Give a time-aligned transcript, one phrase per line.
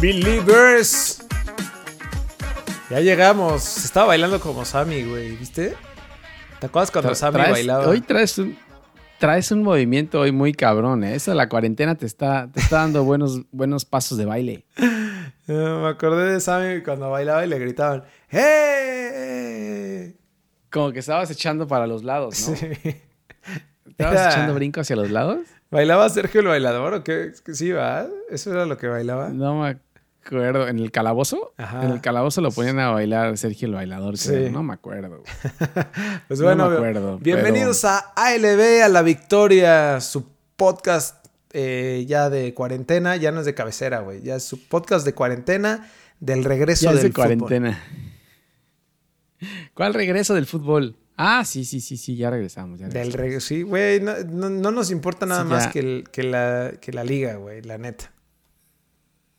[0.00, 1.22] Believers.
[2.88, 3.62] Ya llegamos.
[3.62, 5.74] Se estaba bailando como Sammy, güey, ¿viste?
[6.58, 7.86] ¿Te acuerdas cuando Sammy bailaba?
[7.86, 8.56] Hoy traes un,
[9.18, 11.16] traes un movimiento hoy muy cabrón, ¿eh?
[11.16, 14.64] Esa la cuarentena te está, te está dando buenos, buenos pasos de baile.
[15.46, 20.16] me acordé de Sammy cuando bailaba y le gritaban ¡Hey!
[20.70, 22.56] Como que estabas echando para los lados, ¿no?
[22.56, 22.68] Sí.
[23.86, 25.40] ¿Estabas echando brinco hacia los lados?
[25.70, 27.32] ¿Bailaba Sergio el bailador o qué?
[27.52, 28.06] Sí, va.
[28.30, 29.28] ¿Eso era lo que bailaba?
[29.28, 29.76] No me
[30.24, 30.68] acuerdo.
[30.68, 31.52] ¿En el calabozo?
[31.56, 31.84] Ajá.
[31.84, 34.16] En el calabozo lo ponían a bailar Sergio el bailador.
[34.16, 34.50] Sí.
[34.50, 35.22] No me acuerdo.
[36.28, 42.30] pues bueno, no me acuerdo, bienvenidos a ALB, a la Victoria, su podcast eh, ya
[42.30, 43.16] de cuarentena.
[43.16, 44.22] Ya no es de cabecera, güey.
[44.22, 45.88] Ya es su podcast de cuarentena
[46.20, 47.82] del regreso ya es de cuarentena.
[49.74, 50.96] ¿Cuál regreso del fútbol?
[51.16, 52.78] Ah, sí, sí, sí, sí, ya regresamos.
[52.78, 57.34] Del regreso, sí, güey, no, nos importa nada más que, que, la, que la liga,
[57.36, 58.12] güey, la neta.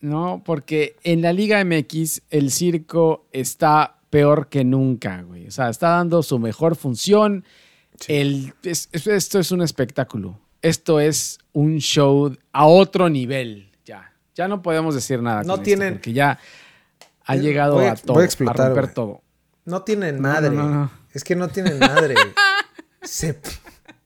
[0.01, 5.47] No, porque en la Liga MX el circo está peor que nunca, güey.
[5.47, 7.45] O sea, está dando su mejor función.
[8.07, 10.39] El, esto es un espectáculo.
[10.61, 13.71] Esto es un show a otro nivel.
[13.85, 15.43] Ya, ya no podemos decir nada.
[15.43, 15.93] No tienen.
[15.95, 16.39] porque ya
[17.25, 19.21] ha llegado a, todo, a, romper todo.
[19.65, 20.57] No tienen madre.
[21.13, 22.15] es que no tienen madre.
[23.01, 23.39] se,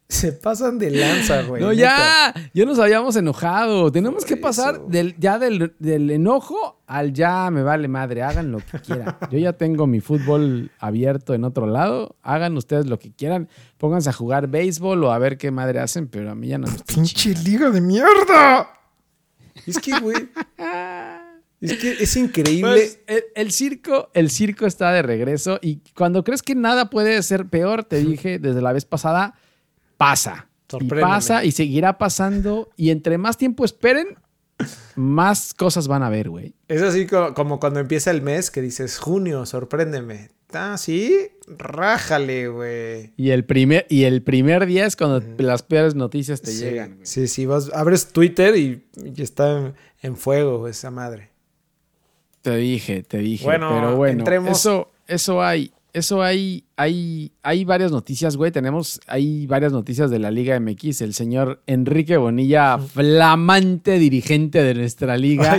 [0.07, 1.61] se, pasan de lanza, güey.
[1.61, 2.33] No, ya.
[2.53, 3.91] Ya nos habíamos enojado.
[3.91, 5.71] Tenemos que pasar del, ya del,
[6.11, 8.21] enojo al ya me vale madre.
[8.21, 9.17] Hagan lo que quieran.
[9.31, 12.15] Yo ya tengo mi fútbol abierto en otro lado.
[12.21, 13.49] Hagan ustedes lo que quieran.
[13.77, 16.67] Pónganse a jugar béisbol o a ver qué madre hacen, pero a mí ya no
[16.67, 18.69] me ¡Pinche liga de mierda!
[19.65, 20.29] Es que, güey.
[21.61, 22.95] Es que es increíble.
[23.07, 27.47] Pues, el, circo, el circo está de regreso y cuando crees que nada puede ser
[27.47, 29.35] peor, te dije desde la vez pasada,
[29.97, 30.47] pasa.
[30.79, 34.17] Y pasa y seguirá pasando y entre más tiempo esperen,
[34.95, 36.53] más cosas van a ver, güey.
[36.67, 40.29] Es así como, cuando empieza el mes que dices, junio, sorpréndeme.
[40.53, 43.13] Ah, sí, rájale, güey.
[43.17, 46.99] Y el primer, y el primer día es cuando las peores noticias te llegan.
[47.03, 48.85] Sí, sí, vas, abres Twitter y,
[49.17, 51.31] está en fuego esa madre.
[52.41, 53.43] Te dije, te dije.
[53.43, 58.51] Bueno, pero bueno, eso, eso hay, eso hay, hay, hay varias noticias, güey.
[58.51, 60.99] Tenemos, hay varias noticias de la Liga MX.
[60.99, 65.57] El señor Enrique Bonilla, flamante dirigente de nuestra liga,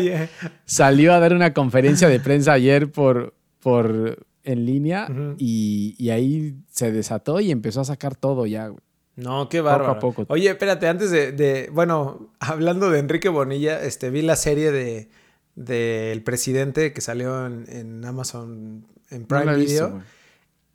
[0.66, 5.08] salió a dar una conferencia de prensa ayer por, por en línea
[5.38, 8.82] y, ahí se desató y empezó a sacar todo ya, güey.
[9.16, 9.98] No, qué bárbaro.
[9.98, 10.34] Poco a poco.
[10.34, 15.08] Oye, espérate, antes de, de, bueno, hablando de Enrique Bonilla, este, vi la serie de
[15.56, 20.02] del presidente que salió en, Amazon en Prime Video.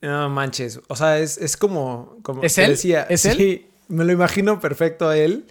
[0.01, 2.71] No manches, o sea, es, como, como ¿Es él?
[2.71, 5.45] decía, ¿Es sí, me lo imagino perfecto a él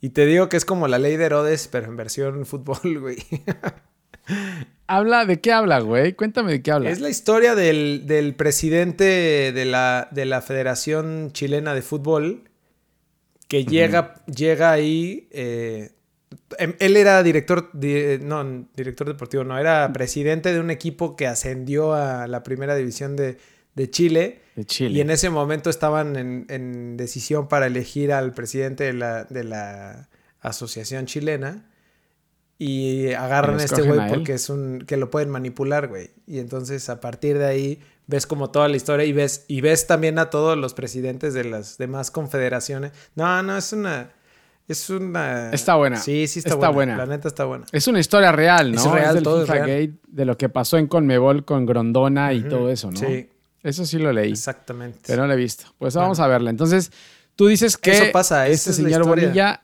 [0.00, 3.18] y te digo que es como la ley de Herodes pero en versión fútbol, güey.
[4.86, 6.12] Habla, ¿de qué habla, güey?
[6.14, 6.90] Cuéntame de qué habla.
[6.90, 12.50] Es la historia del, presidente de la, de la Federación Chilena de Fútbol
[13.48, 15.92] que llega, llega ahí eh,
[16.58, 21.94] Em, él era director, no, director deportivo, no, era presidente de un equipo que ascendió
[21.94, 23.38] a la primera división de,
[23.88, 24.42] Chile.
[24.78, 30.08] Y en ese momento estaban en, decisión para elegir al presidente de la,
[30.40, 31.68] asociación chilena.
[32.58, 34.84] Y agarran a este güey porque es un.
[34.86, 36.10] que lo pueden manipular, güey.
[36.28, 39.88] Y entonces a partir de ahí ves como toda la historia y ves, y ves
[39.88, 42.92] también a todos los presidentes de las demás confederaciones.
[43.16, 44.10] No, no, es una.
[44.68, 45.50] Es una.
[45.50, 45.96] Está buena.
[45.96, 46.96] Sí, sí está, buena.
[46.96, 47.66] La neta está buena.
[47.72, 48.80] Es una historia real, ¿no?
[48.80, 52.70] Es real, es todo Gate, de lo que pasó en Conmebol con Grondona y todo
[52.70, 52.98] eso, ¿no?
[52.98, 53.28] Sí.
[53.62, 54.30] Eso sí lo leí.
[54.30, 55.00] Exactamente.
[55.06, 55.64] Pero no lo he visto.
[55.78, 56.50] Pues vamos a verla.
[56.50, 56.90] Entonces,
[57.36, 57.92] tú dices que.
[57.92, 59.62] Eso pasa, este señor Bonilla.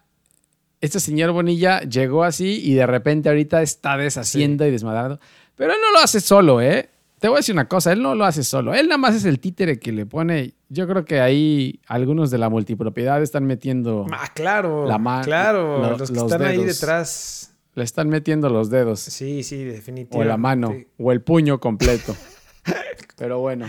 [0.81, 5.19] Este señor Bonilla llegó así y de repente ahorita está deshaciendo y desmadrando.
[5.57, 6.89] Pero él no lo hace solo, ¿eh?
[7.19, 8.75] Te voy a decir una cosa, él no lo hace solo.
[8.75, 10.55] Él nada más es el títere que le pone.
[10.69, 14.06] Yo creo que ahí algunos de la multipropiedad están metiendo.
[14.12, 14.87] Ah, claro.
[14.87, 15.25] La mano.
[15.25, 17.55] Claro, los que están ahí detrás.
[17.75, 19.01] Le están metiendo los dedos.
[19.01, 20.17] Sí, sí, definitivamente.
[20.17, 20.75] O la mano.
[20.97, 22.17] O el puño completo.
[23.16, 23.66] Pero bueno.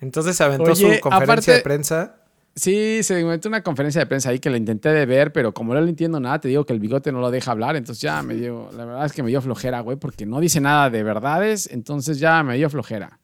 [0.00, 2.16] Entonces aventó su conferencia de prensa.
[2.54, 5.74] Sí, se inventó una conferencia de prensa ahí que la intenté de ver, pero como
[5.74, 8.22] no le entiendo nada, te digo que el bigote no lo deja hablar, entonces ya
[8.22, 11.02] me dio, la verdad es que me dio flojera, güey, porque no dice nada de
[11.02, 13.20] verdades, entonces ya me dio flojera.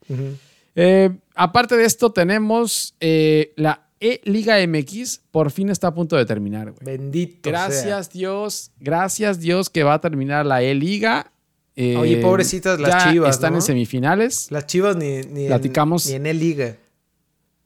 [0.75, 6.27] Eh, aparte de esto, tenemos eh, la E-Liga MX, por fin está a punto de
[6.27, 6.99] terminar, güey.
[6.99, 7.49] Bendito.
[7.49, 11.32] Gracias Dios, gracias Dios que va a terminar la E-Liga.
[11.75, 13.31] Eh, Oye, pobrecitas las chivas.
[13.31, 14.51] Están en semifinales.
[14.51, 16.07] Las chivas ni, ni Platicamos.
[16.07, 16.77] En, ni en E-Liga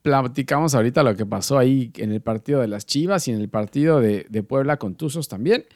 [0.06, 3.48] platicamos ahorita lo que pasó ahí en el partido de las Chivas y en el
[3.48, 5.66] partido de, Puebla con Tuzos también.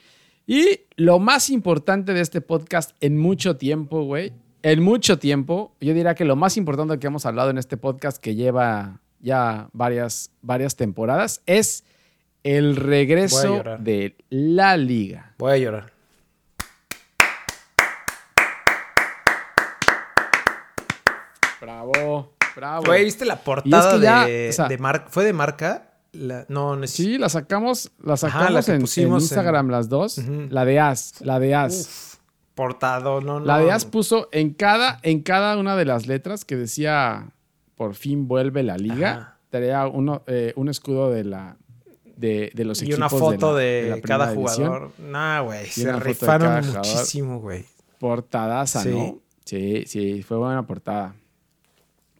[0.47, 4.31] Y lo más importante de este podcast en mucho tiempo, güey,
[4.63, 8.23] en mucho tiempo, yo diría que lo más importante que hemos hablado en este podcast
[8.23, 11.83] que lleva ya varias, varias temporadas es
[12.43, 15.35] el regreso de la liga.
[15.39, 16.00] Voy a llorar.
[21.61, 22.85] Bravo, bravo.
[22.87, 24.51] Güey, ¿viste la portada de,
[25.09, 25.91] ¿Fue de marca?
[26.49, 30.17] no, no Sí, la sacamos, la sacamos en, Instagram las dos.
[30.49, 32.19] La de As, la de As.
[32.55, 33.45] portado, no, no.
[33.45, 37.31] La de As puso en cada, en cada una de las letras que decía
[37.75, 39.37] por fin vuelve la liga.
[39.51, 41.57] Tenía uno, eh, un escudo de la,
[42.15, 42.97] de, los equipos.
[42.97, 44.91] Y una foto de, cada jugador.
[44.97, 45.67] Nah, güey.
[45.67, 47.65] Se rifaron muchísimo, güey.
[47.99, 49.19] Portadaza, ¿no?
[49.45, 51.13] Sí, sí, fue buena portada.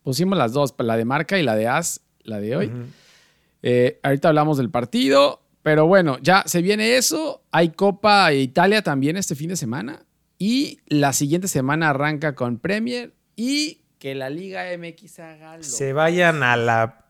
[0.03, 2.71] Pusimos las dos, la de marca y la de As, la de hoy.
[3.61, 7.43] Eh, ahorita hablamos del partido, pero bueno, ya se viene eso.
[7.51, 10.05] Hay Copa Italia también este fin de semana.
[10.37, 15.93] Y la siguiente semana arranca con Premier y que la Liga MX haga lo Se
[15.93, 17.05] vayan a la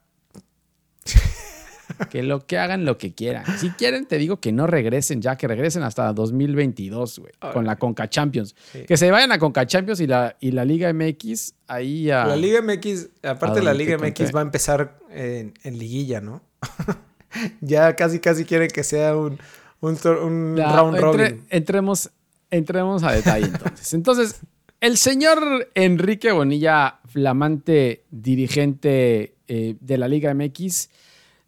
[2.09, 3.45] que lo que hagan lo que quieran.
[3.57, 7.77] Si quieren, te digo que no regresen ya, que regresen hasta 2022, güey, con la
[7.77, 8.55] Conca Champions.
[8.87, 12.25] Que se vayan a Conca Champions y la, y la Liga MX ahí a.
[12.25, 16.41] La Liga MX, aparte la Liga MX va a empezar en, liguilla, ¿no?
[17.61, 19.39] ya casi, casi quieren que sea un,
[19.81, 21.45] un, round robin.
[21.49, 22.09] Entremos,
[22.49, 23.93] entremos a detalle entonces.
[23.93, 24.41] Entonces,
[24.81, 30.89] el señor Enrique Bonilla, flamante dirigente eh, de la Liga MX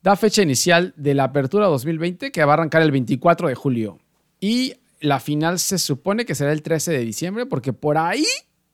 [0.04, 4.00] da fecha inicial de la apertura 2020 que va a arrancar el 24 de julio.
[4.40, 8.26] Y la final se supone que será el 13 de diciembre porque por ahí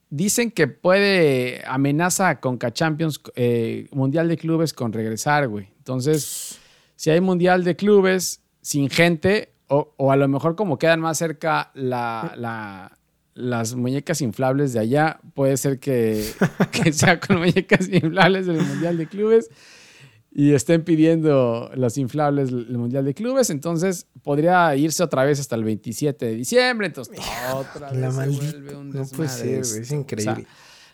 [0.09, 5.67] dicen que puede amenaza con Champions eh, Mundial de Clubes con regresar, güey.
[5.77, 6.59] Entonces,
[6.95, 11.69] si hay Mundial de Clubes sin gente, o, a lo mejor como quedan más cerca
[11.75, 12.91] la,
[13.35, 16.25] las muñecas inflables de allá, puede ser que,
[16.71, 19.51] que sea con muñecas inflables del Mundial de Clubes
[20.31, 25.55] y estén pidiendo los inflables del Mundial de Clubes, entonces podría irse otra vez hasta
[25.55, 27.17] el 27 de diciembre, entonces
[27.53, 30.45] otra vez se vuelve un No puede ser, es increíble.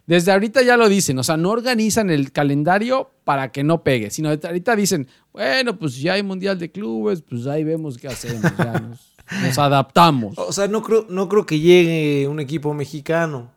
[0.07, 4.09] desde ahorita ya lo dicen, o sea, no organizan el calendario para que no pegue,
[4.09, 8.51] sino ahorita dicen, bueno, pues ya hay Mundial de Clubes, pues ahí vemos qué hacemos,
[8.57, 8.99] ya nos,
[9.41, 10.37] nos adaptamos.
[10.37, 13.55] O sea, no creo, no creo que llegue un equipo mexicano.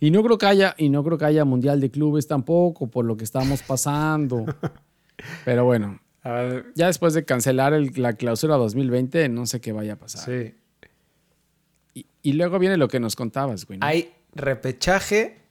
[0.00, 3.04] Y no creo que haya, y no creo que haya mundial de clubes tampoco, por
[3.04, 4.44] lo que estamos pasando.
[5.44, 6.00] Pero bueno,
[6.74, 10.24] ya después de cancelar la clausura 2020, no sé qué vaya a pasar.
[10.24, 10.54] Sí.
[12.22, 13.78] Y, luego viene lo que nos contabas, güey.
[13.82, 15.42] Hay repechaje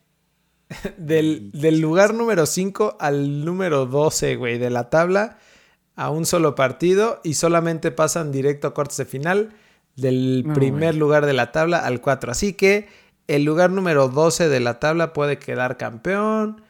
[0.97, 5.37] del, del lugar número 5 al número 12, güey, de la tabla
[5.95, 9.53] a un solo partido y solamente pasan directo a cuartos de final
[9.95, 12.31] del primer lugar de la tabla al 4.
[12.31, 12.87] Así que
[13.27, 16.61] el lugar número 12 de la tabla puede quedar campeón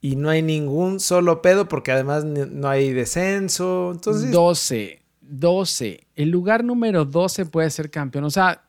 [0.00, 3.92] y no hay ningún solo pedo porque además no hay descenso.
[3.94, 4.32] Entonces...
[4.32, 6.06] 12, 12.
[6.16, 8.24] El lugar número 12 puede ser campeón.
[8.24, 8.64] O sea,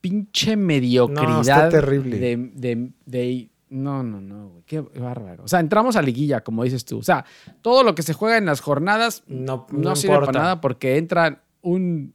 [0.00, 1.28] pinche mediocridad.
[1.28, 2.18] No, está terrible.
[2.18, 4.62] De, no, no, no, güey.
[4.64, 5.44] Qué bárbaro.
[5.44, 6.98] O sea, entramos a liguilla, como dices tú.
[6.98, 7.24] O sea,
[7.62, 10.96] todo lo que se juega en las jornadas no, no, no sirve para nada porque
[10.96, 12.14] entra un...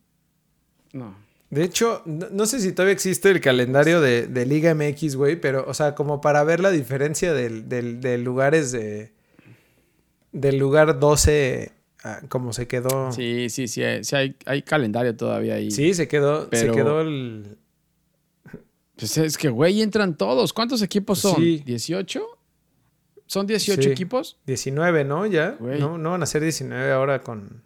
[0.93, 1.15] No.
[1.51, 5.73] De hecho, no, sé si todavía existe el calendario de, Liga MX, güey, pero, o
[5.73, 9.11] sea, como para ver la diferencia de lugares de.
[10.31, 11.73] Del lugar 12,
[12.29, 13.11] como se quedó.
[13.11, 14.15] Sí, sí, sí, sí
[14.45, 15.71] hay, calendario todavía ahí.
[15.71, 17.57] Sí, se quedó, se quedó el.
[18.95, 20.53] Pues es que, güey, entran todos.
[20.53, 21.35] ¿Cuántos equipos son?
[21.35, 22.21] ¿18?
[23.25, 24.37] ¿Son 18 equipos?
[24.45, 25.25] 19, ¿no?
[25.25, 25.57] Ya.
[25.59, 27.63] No, no van a ser 19 ahora con.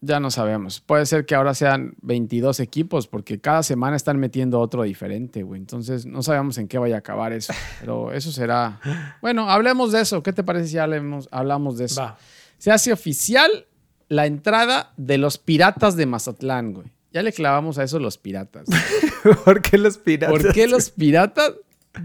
[0.00, 0.80] Ya no sabemos.
[0.80, 5.60] Puede ser que ahora sean 22 equipos porque cada semana están metiendo otro diferente, güey.
[5.60, 7.52] Entonces no sabemos en qué vaya a acabar eso.
[7.80, 8.80] Pero eso será...
[9.20, 10.22] Bueno, hablemos de eso.
[10.22, 12.14] ¿Qué te parece si hablemos, hablamos de eso?
[12.58, 13.66] Se hace oficial
[14.08, 16.86] la entrada de los piratas de Mazatlán, güey.
[17.12, 18.68] Ya le clavamos a eso los piratas.
[19.44, 20.30] ¿Por qué los piratas?
[20.30, 21.54] ¿Por qué los piratas?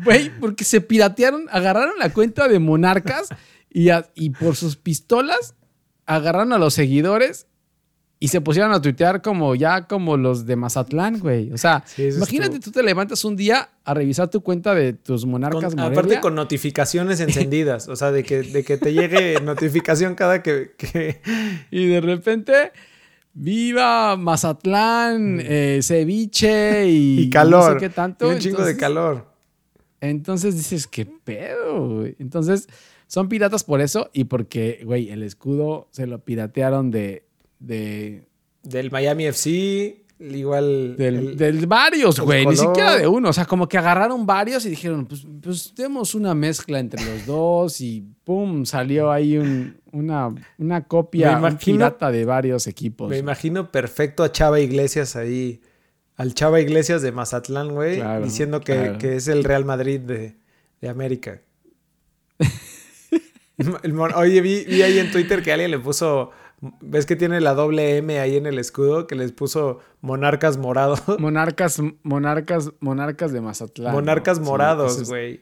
[0.03, 3.29] Güey, porque se piratearon, agarraron la cuenta de Monarcas
[3.69, 5.55] y, y por sus pistolas
[6.05, 7.47] agarraron a los seguidores
[8.23, 11.51] y se pusieron a tuitear como ya como los de Mazatlán, güey.
[11.51, 15.75] O sea, imagínate tú te levantas un día a revisar tu cuenta de tus monarcas
[15.75, 17.89] con, Aparte con notificaciones encendidas.
[17.89, 20.71] o sea, de que, de que te llegue notificación cada que,
[21.69, 22.71] Y de repente...
[23.35, 25.41] Viva Mazatlán, mm.
[25.41, 27.73] eh, ceviche y, y calor.
[27.73, 28.29] No sé qué tanto.
[28.29, 29.25] un chingo de calor.
[29.99, 31.95] Entonces dices, ¿qué pedo?
[31.95, 32.15] Güey?
[32.19, 32.69] Entonces,
[33.07, 37.25] son piratas por eso y porque, güey, el escudo se lo piratearon de,
[37.63, 38.27] de,
[38.61, 40.95] Del Miami FC, igual.
[40.97, 43.29] Del, varios, güey, ni siquiera de uno.
[43.29, 47.25] O sea, como que agarraron varios y dijeron, pues, pues demos una mezcla entre los
[47.25, 49.37] dos y pum, salió ahí
[49.91, 53.09] una, una copia pirata de varios equipos.
[53.09, 55.61] Me imagino perfecto a Chava Iglesias ahí.
[56.15, 60.35] Al Chava Iglesias de Mazatlán, güey, diciendo que, es el Real Madrid de,
[60.79, 61.41] de América.
[64.15, 66.31] Oye, vi, ahí en Twitter que alguien le puso.
[66.79, 69.05] ¿Ves que tiene la doble M ahí en el escudo?
[69.05, 71.01] Que les puso monarcas morados.
[71.19, 73.93] Monarcas, monarcas, monarcas de Mazatlán.
[73.93, 75.41] Monarcas morados, güey.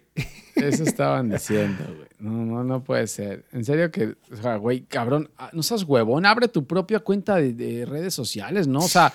[0.56, 2.08] eso, estaban diciendo, güey.
[2.18, 3.46] No, no, no puede ser.
[3.52, 7.36] En serio que, o sea, güey, cabrón, ah, no seas huevón, abre tu propia cuenta
[7.36, 8.80] de, redes sociales, ¿no?
[8.80, 9.14] O sea,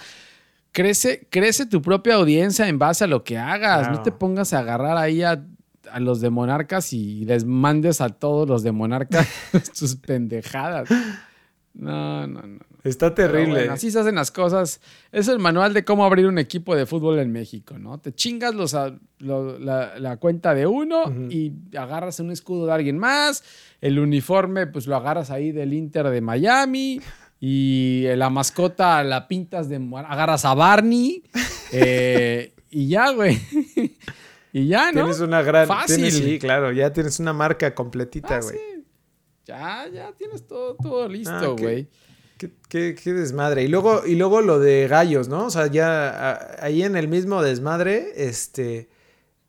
[0.71, 3.91] crece, crece tu propia audiencia en base a lo que hagas.
[3.91, 5.45] No te pongas a agarrar ahí a
[5.93, 9.29] a los de Monarcas y les mandes a todos los de Monarcas
[9.73, 10.89] sus pendejadas.
[11.79, 12.59] No, no, no.
[12.85, 13.69] Está terrible.
[13.69, 14.81] así se hacen las cosas.
[15.13, 17.99] Es el manual de cómo abrir un equipo de fútbol en México, ¿no?
[17.99, 18.75] Te chingas los,
[19.19, 23.45] la, cuenta de uno y agarras un escudo de alguien más.
[23.81, 27.01] El uniforme, pues lo agarras ahí del Inter de Miami.
[27.39, 29.77] Y la mascota la pintas de.
[30.09, 31.23] Agarras a Barney.
[31.73, 33.39] Eh, y ya, güey.
[34.53, 35.03] Y ya, ¿no?
[35.03, 35.67] Tienes una gran.
[35.67, 36.11] Fácil.
[36.11, 38.57] sí, claro, ya tienes una marca completita, güey.
[39.47, 41.89] Ya, ya tienes todo, todo listo, ah, güey.
[42.37, 43.63] qué, qué, desmadre.
[43.63, 45.47] Y luego, y luego lo de gallos, ¿no?
[45.47, 48.89] O sea, ya ahí en el mismo desmadre, este.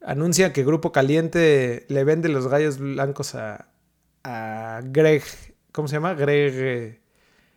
[0.02, 3.70] Anuncia que Grupo Caliente le vende los gallos blancos a,
[4.24, 5.24] a Greg.
[5.72, 6.14] ¿Cómo se llama?
[6.14, 6.54] Greg.
[6.56, 7.02] Eh,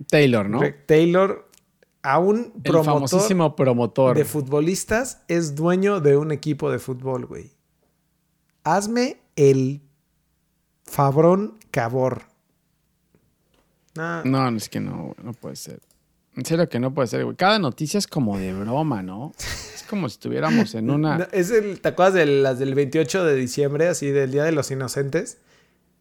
[0.08, 0.60] Taylor, ¿no?
[0.60, 1.50] Greg Taylor
[2.02, 7.50] a un promotor, promotor de futbolistas es dueño de un equipo de fútbol, güey.
[8.64, 9.82] Hazme el
[10.84, 12.29] fabrón cabor.
[14.24, 15.80] No, no, es que no, no puede ser.
[16.36, 17.36] En serio que no puede ser, güey.
[17.36, 19.32] Cada noticia es como de broma, ¿no?
[19.38, 21.28] Es como si estuviéramos en una...
[21.32, 24.70] es el, ¿Te acuerdas de las del 28 de diciembre, así del Día de los
[24.70, 25.38] Inocentes?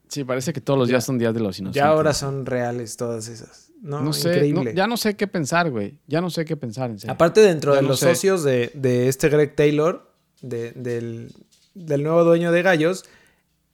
[0.09, 1.75] Sí, parece que todos los días son días de los inocentes.
[1.75, 3.71] Ya ahora son reales todas esas.
[3.81, 5.99] No, sé, ya no sé qué pensar, güey.
[6.07, 7.13] Ya no sé qué pensar, en serio.
[7.13, 11.31] Aparte, dentro de los socios de, este Greg Taylor, del,
[11.75, 13.05] nuevo dueño de Gallos,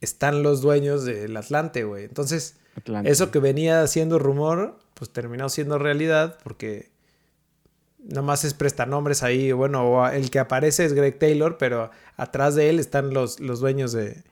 [0.02, 2.04] están los dueños del Atlante, güey.
[2.04, 2.58] Entonces,
[3.04, 6.92] eso que venía siendo rumor, pues terminó siendo realidad porque
[8.00, 9.52] nomás es prestanombres ahí.
[9.52, 13.92] Bueno, el que aparece es Greg Taylor, pero atrás de él están los, los dueños
[13.92, 14.24] de,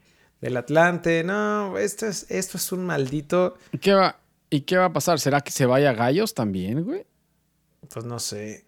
[0.41, 1.23] del Atlante.
[1.23, 3.57] No, esto es, esto es un maldito.
[3.81, 4.19] ¿Qué va?
[4.49, 5.19] ¿Y qué va a pasar?
[5.19, 7.05] ¿Será que se vaya Gallos también, güey?
[7.91, 8.65] Pues no sé.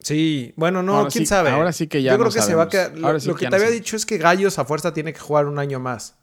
[0.00, 1.50] Sí, bueno, no, quién sabe.
[1.50, 2.12] Ahora sí que ya.
[2.12, 2.96] Yo creo que se va a quedar.
[2.96, 5.80] Lo, que, te había dicho es que Gallos a fuerza tiene que jugar un año
[5.80, 6.14] más.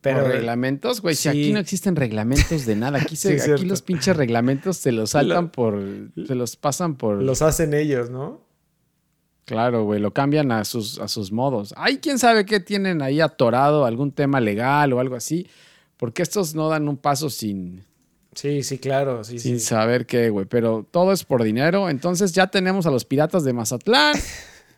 [0.00, 1.14] Pero reglamentos, güey.
[1.14, 3.00] Si aquí no existen reglamentos de nada.
[3.00, 3.16] Aquí,
[3.54, 5.78] aquí los pinches reglamentos se los saltan por.
[6.26, 7.22] Se los pasan por.
[7.22, 8.40] Los hacen ellos, ¿no?
[9.44, 11.74] Claro, güey, lo cambian a sus, a sus modos.
[11.76, 15.48] Hay quién sabe qué tienen ahí atorado, algún tema legal o algo así.
[15.96, 17.84] Porque estos no dan un paso sin.
[18.32, 19.24] Sí, sí, claro.
[19.24, 20.46] Sí, sin saber qué, güey.
[20.46, 21.90] Pero todo es por dinero.
[21.90, 24.14] Entonces ya tenemos a los piratas de Mazatlán.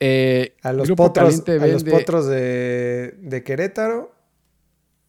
[0.05, 4.12] Eh, a los potros, a los potros de, de Querétaro.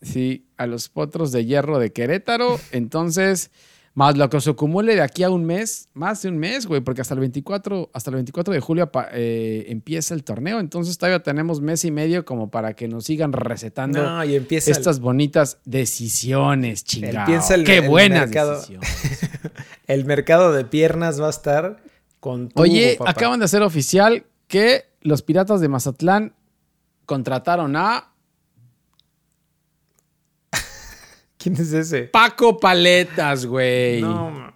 [0.04, 2.60] Sí, a los potros de hierro de Querétaro.
[2.72, 3.52] Entonces.
[3.96, 6.82] Más lo que se acumule de aquí a un mes, más de un mes, güey,
[6.82, 10.60] porque hasta el 24, hasta el 24 de julio eh, empieza el torneo.
[10.60, 16.84] Entonces todavía tenemos mes y medio como para que nos sigan recetando estas bonitas decisiones,
[16.84, 17.52] chingados.
[17.66, 18.90] Qué buenas decisiones.
[19.88, 21.84] el mercado de piernas va a estar
[22.20, 26.34] con Oye, acaban de hacer oficial que los Piratas de Mazatlán
[27.06, 28.13] contrataron a
[31.44, 32.04] ¿Quién es ese?
[32.04, 34.02] Paco Paletas, güey.
[34.02, 34.54] No.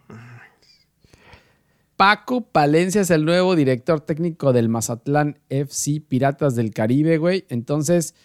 [1.98, 7.46] Paco Palencia es el nuevo director técnico del Mazatlán FC Piratas del Caribe, güey.
[7.50, 8.16] Entonces,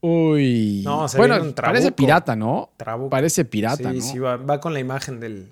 [0.00, 0.82] uy.
[0.84, 2.70] No, se bueno, parece pirata, ¿no?
[3.10, 4.04] Parece pirata, sí, ¿no?
[4.04, 5.48] Sí, va, con la imagen del.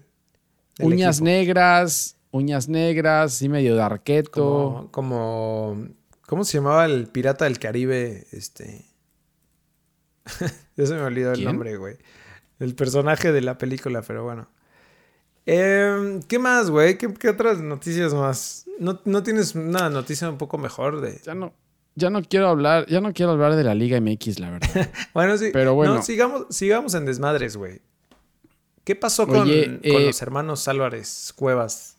[0.78, 4.88] uñas negras, uñas negras, sí, medio de arqueto.
[4.92, 5.88] Como, como,
[6.26, 8.28] ¿Cómo se llamaba el pirata del Caribe?
[8.30, 8.84] Este.
[10.76, 11.96] ya se me olvidó el nombre, güey.
[12.58, 14.48] El personaje de la película, pero bueno.
[15.46, 16.98] Em, ¿Qué más, güey?
[16.98, 18.66] ¿Qué, otras noticias más?
[18.78, 21.20] ¿No, tienes una noticia un poco mejor de...?
[21.24, 21.54] Ya no,
[21.94, 24.90] ya no quiero hablar, ya no quiero hablar de la Liga MX, la verdad.
[25.14, 25.50] bueno, sí.
[25.52, 26.02] Pero bueno.
[26.02, 27.80] sigamos, sigamos en desmadres, güey.
[28.84, 31.95] ¿Qué pasó con, eh, los hermanos Álvarez Cuevas?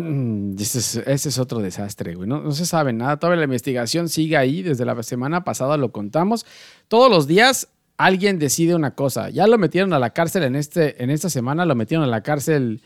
[0.00, 2.28] Mm, ese es, otro desastre, güey.
[2.28, 3.18] No, se sabe nada.
[3.18, 4.62] Todavía la investigación sigue ahí.
[4.62, 6.46] Desde la semana pasada lo contamos.
[6.88, 9.30] Todos los días alguien decide una cosa.
[9.30, 12.22] Ya lo metieron a la cárcel en, este, en esta semana, lo metieron a la
[12.22, 12.82] cárcel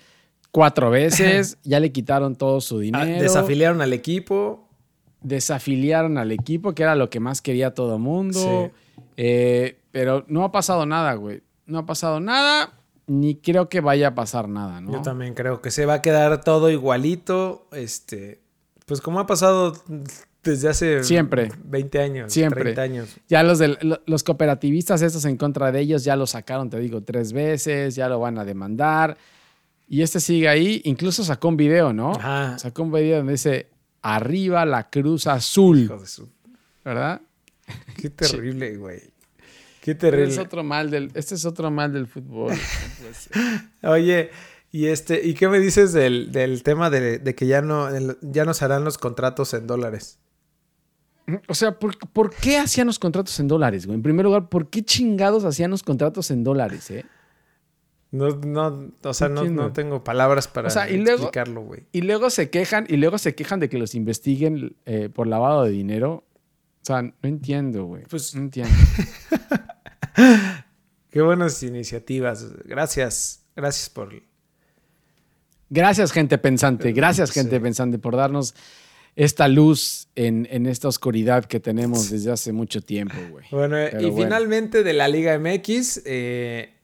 [0.51, 3.23] cuatro veces, ya le quitaron todo su ah, dinero.
[3.23, 4.69] desafiliaron al equipo.
[5.21, 8.73] Desafiliaron al equipo, que era lo que más quería todo mundo.
[9.17, 11.43] Eh, pero no ha pasado nada, güey.
[11.67, 12.75] No ha pasado nada,
[13.07, 14.93] ni creo que vaya a pasar nada, ¿no?
[14.93, 17.67] Yo también creo que se va a quedar todo igualito.
[17.73, 18.41] Este,
[18.87, 19.75] pues como ha pasado
[20.43, 21.51] desde hace Siempre.
[21.65, 22.63] 20 años, Siempre.
[22.63, 23.17] 30 años.
[23.29, 23.61] Ya los,
[24.07, 28.09] los cooperativistas estos en contra de ellos ya lo sacaron, te digo, tres veces, ya
[28.09, 29.17] lo van a demandar.
[29.89, 32.13] Y este sigue ahí, incluso sacó un video, ¿no?
[32.13, 32.59] Ajá.
[32.59, 33.69] Sacó un video donde dice,
[34.03, 35.81] arriba la cruz azul.
[35.81, 36.29] Hijo de su...
[36.85, 37.23] ¿Verdad?
[37.97, 39.14] Qué terrible, güey.
[39.85, 40.29] Qué terrible.
[40.29, 42.55] Este es otro mal del, este es otro mal del fútbol.
[43.83, 44.31] Oye,
[44.73, 47.91] y este, ¿y qué me dices del, tema de, que ya no,
[48.23, 50.19] ya nos harán los contratos en dólares?
[51.49, 53.97] O sea, ¿por, qué hacían los contratos en dólares, güey?
[53.97, 57.05] En primer lugar, ¿por qué chingados hacían los contratos en dólares, eh?
[58.11, 61.83] No, no, o sea, no, tengo palabras para explicarlo, güey.
[61.93, 65.65] Y luego se quejan, y luego se quejan de que los investiguen eh, por lavado
[65.65, 66.25] de dinero.
[66.81, 68.05] O sea, no entiendo, güey.
[68.05, 68.73] Pues no entiendo.
[71.11, 72.47] Qué buenas iniciativas.
[72.65, 73.45] Gracias.
[73.57, 74.13] Gracias por.
[75.71, 76.93] Gracias, gente pensante.
[76.93, 78.55] Gracias, gente pensante, por darnos
[79.17, 83.47] esta luz en, esta oscuridad que tenemos desde hace mucho tiempo, güey.
[83.51, 86.75] Bueno, y finalmente de la Liga MX, eh,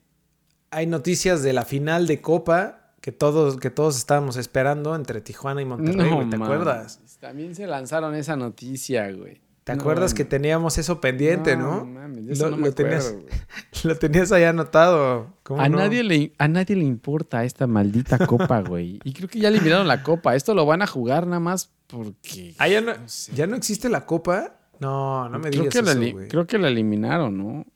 [0.71, 5.63] hay noticias de la final de Copa que todos, que todos estábamos esperando entre Tijuana
[5.63, 7.01] y Monterrey, ¿te acuerdas?
[7.19, 9.41] También se lanzaron esa noticia, güey.
[9.75, 11.85] ¿Te acuerdas que teníamos eso pendiente, no?
[11.85, 13.15] no, lo, tenías,
[13.85, 15.35] lo tenías ahí anotado.
[15.57, 18.99] a, nadie le, a nadie le importa esta maldita copa, güey.
[19.05, 20.35] Y creo que ya eliminaron la copa.
[20.35, 22.55] Esto lo van a jugar nada más porque.
[22.59, 22.93] Ah, ya no,
[23.35, 24.57] ¿ya no existe la copa.
[24.81, 27.67] No, no me digas creo que eso, Creo que la eliminaron, ¿no?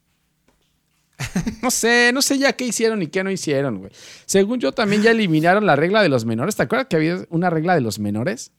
[1.61, 3.91] no sé, no sé ya qué hicieron y qué no hicieron, güey.
[4.25, 6.55] Según yo, también ya eliminaron la regla de los menores.
[6.55, 8.51] ¿Te acuerdas que había una regla de los menores?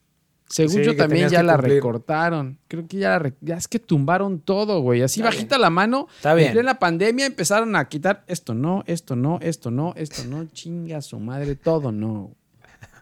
[0.49, 2.57] Según yo también ya la recortaron.
[2.67, 5.01] Creo que ya, ya es que tumbaron todo, güey.
[5.01, 6.07] Así bajita la mano.
[6.15, 6.57] Está bien.
[6.57, 11.01] En la pandemia empezaron a quitar esto no, esto no, esto no, esto no, chinga
[11.01, 12.31] su madre, todo no.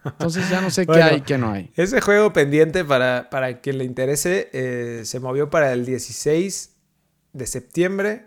[0.04, 1.70] Entonces ya no sé qué hay qué no hay.
[1.76, 6.76] Ese juego pendiente para, para quien le interese eh, se movió para el 16
[7.32, 8.26] de septiembre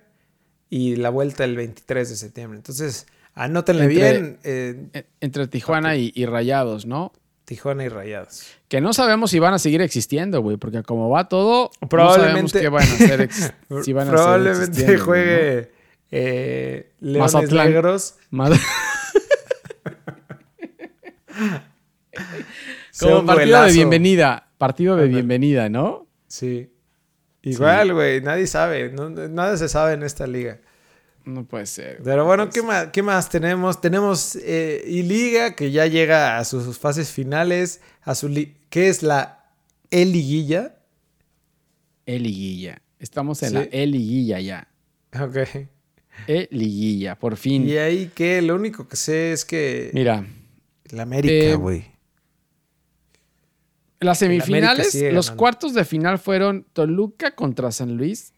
[0.69, 2.57] y la vuelta el 23 de septiembre.
[2.57, 4.39] Entonces, anótenle bien.
[4.43, 7.11] Eh, entre Tijuana y, y Rayados, ¿no?
[7.49, 8.45] Tijuana y Rayados.
[8.67, 12.69] Que no sabemos si van a seguir existiendo, güey, porque como va todo, probablemente no
[12.69, 13.27] van a ser
[13.83, 15.71] si van a probablemente juegue
[16.11, 18.17] eh, Leones Negros.
[22.99, 26.05] como partido de bienvenida, partido de bienvenida, ¿no?
[26.27, 26.71] Sí.
[27.41, 30.59] Igual, güey, nadie sabe, nada se sabe en esta liga.
[31.29, 32.01] No puede ser.
[32.03, 33.79] Pero bueno, ¿qué, más, ¿qué más tenemos?
[33.79, 37.81] Tenemos eh, liga que ya llega a sus fases finales.
[38.01, 38.29] A su
[38.69, 39.45] ¿Qué es la
[39.91, 40.75] E-Liguilla?
[42.05, 42.81] E-Liguilla.
[42.97, 44.67] Estamos en la E-Liguilla ya.
[45.13, 45.37] Ok.
[46.27, 47.67] E-Liguilla, por fin.
[47.67, 49.91] Y ahí que lo único que sé es que.
[49.93, 50.25] Mira.
[50.89, 51.85] La América, eh, güey.
[53.99, 58.33] las semifinales, los cuartos de final fueron Toluca contra San Luis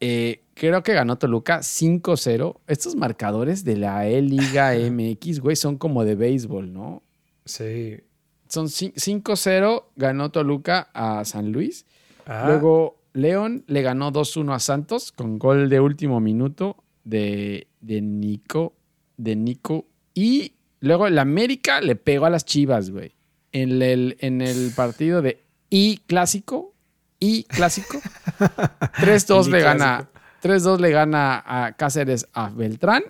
[0.00, 2.56] eh, creo que ganó Toluca 5-0.
[2.66, 7.02] Estos marcadores de la E-Liga MX, güey, son como de béisbol, ¿no?
[7.44, 8.00] Sí.
[8.48, 11.86] Son 5-0, ganó Toluca a San Luis.
[12.26, 12.44] Ah.
[12.46, 18.74] Luego León le ganó 2-1 a Santos con gol de último minuto de, de Nico.
[19.16, 19.86] De Nico.
[20.14, 23.14] Y luego el América le pegó a las Chivas, güey.
[23.52, 26.74] En el, en el partido de I clásico,
[27.20, 28.00] y clásico.
[28.38, 30.08] 3-2 le gana.
[30.42, 33.04] 3-2 le gana a Cáceres a Beltrán.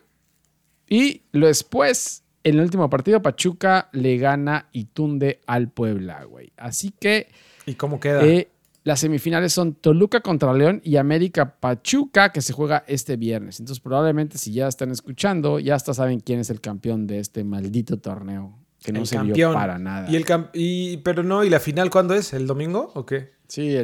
[0.89, 6.53] Y después, en el último partido, Pachuca le gana y tunde al Puebla, güey.
[6.57, 7.29] Así que.
[7.65, 8.27] ¿Y cómo queda?
[8.27, 8.51] Eh,
[8.83, 13.61] las semifinales son Toluca contra León y América Pachuca, que se juega este viernes.
[13.61, 17.45] Entonces, probablemente, si ya están escuchando, ya hasta saben quién es el campeón de este
[17.45, 18.59] maldito torneo.
[18.83, 19.55] Que no se campeón.
[19.55, 20.11] para nada.
[20.11, 22.33] ¿Y el y, pero no, ¿y la final cuándo es?
[22.33, 23.33] ¿El domingo o qué?
[23.47, 23.77] Sí,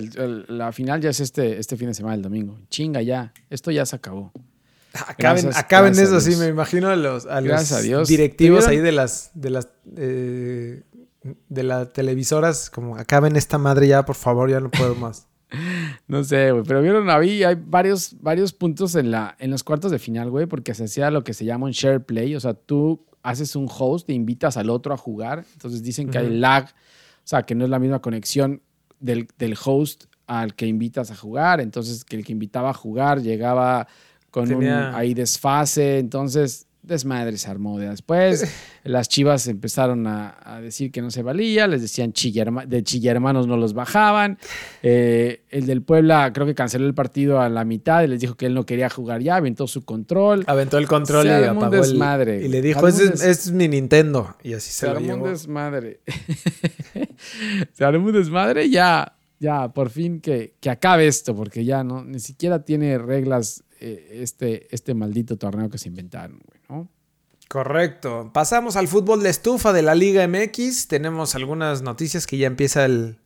[0.49, 2.59] la final ya es este, este fin de semana, el domingo.
[2.71, 4.33] Chinga ya, esto ya se acabó.
[5.09, 9.51] Acaben, acaben eso, sí, me imagino a los, a los directivos ahí de las, de
[9.51, 10.85] las, eh,
[11.51, 15.27] de las televisoras, como acaben esta madre ya, por favor, ya no puedo más.
[16.09, 19.91] no sé, güey, pero vieron, ahí hay varios, varios puntos en, la, en los cuartos
[19.91, 22.55] de final, güey, porque se hacía lo que se llama un share play, o sea,
[22.55, 26.65] tú haces un host e invitas al otro a jugar, entonces dicen que hay lag,
[26.67, 26.69] o
[27.25, 28.63] sea, que no es la misma conexión
[29.01, 29.27] del,
[29.65, 31.61] host al que invitas a jugar.
[31.61, 33.89] Entonces, que el que invitaba a jugar llegaba
[34.31, 35.99] con un ahí desfase.
[35.99, 37.79] Entonces, desmadre se armó.
[37.79, 38.47] Después
[38.85, 43.57] las chivas empezaron a, decir que no se valía, les decían de chilla hermanos no
[43.57, 44.39] los bajaban.
[44.83, 48.37] Eh, el del Puebla creo que canceló el partido a la mitad y les dijo
[48.37, 50.45] que él no quería jugar ya, aventó su control.
[50.47, 52.45] Aventó el control y apagó desmadre.
[52.45, 54.37] y le dijo, es, es, mi Nintendo.
[54.43, 56.01] Y así se, se armó un desmadre.
[57.73, 59.13] se armó un desmadre ya.
[59.39, 64.75] Ya, por fin que, que acabe esto, porque ya no, ni siquiera tiene reglas este,
[64.75, 66.89] este maldito torneo que se inventaron, güey, ¿no?
[67.49, 68.31] Correcto.
[68.33, 70.89] Pasamos al fútbol de estufa de la Liga MX.
[70.89, 73.19] Tenemos algunas noticias que ya empieza el,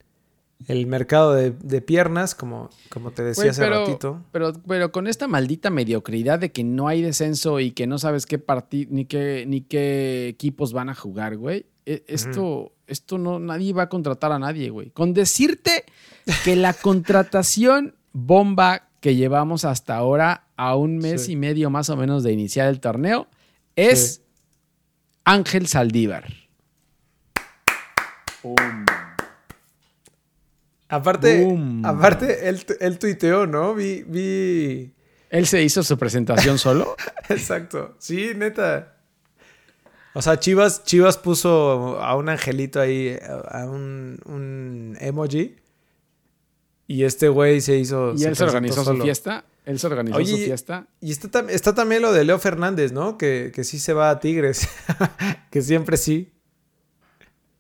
[0.87, 4.23] mercado de, piernas, como, como te decía hace ratito.
[4.31, 8.27] Pero, pero con esta maldita mediocridad de que no hay descenso y que no sabes
[8.27, 11.65] qué partido ni qué, ni qué equipos van a jugar, güey.
[11.87, 14.91] E, esto, esto no, nadie va a contratar a nadie, güey.
[14.91, 15.85] Con decirte
[16.45, 21.97] que la contratación bomba que llevamos hasta ahora a un mes y medio más o
[21.97, 23.29] menos de iniciar el torneo
[23.77, 24.23] es
[25.25, 26.25] Ángel Saldívar.
[30.89, 31.47] Aparte,
[31.85, 33.75] aparte él, tuiteó, ¿no?
[33.75, 34.93] Vi, vi...
[35.31, 36.97] ¿Él se hizo su presentación solo?
[37.29, 37.95] Exacto.
[37.99, 38.97] Sí, neta.
[40.15, 43.17] O sea, Chivas, Chivas puso a un angelito ahí,
[43.49, 45.60] a un, un emoji.
[46.91, 48.15] Y este güey se hizo.
[48.17, 49.45] ¿Y él se organizó su fiesta?
[49.65, 50.89] Él se organizó su fiesta.
[51.01, 53.17] Y está, está, también lo de Leo Fernández, ¿no?
[53.17, 54.69] Que, sí se va a Tigres.
[55.53, 56.33] que siempre sí.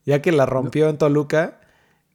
[0.04, 1.60] Ya que la rompió en Toluca.